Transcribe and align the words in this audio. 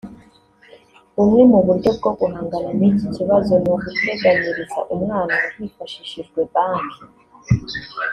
Bumwe 1.15 1.41
mu 1.51 1.59
buryo 1.65 1.89
bwo 1.97 2.11
guhangana 2.19 2.69
n’iki 2.77 3.05
kibazo 3.15 3.51
ni 3.61 3.69
uguteganyiriza 3.73 4.79
umwana 4.93 5.35
hifashishijwe 5.55 6.39
banki 6.53 7.01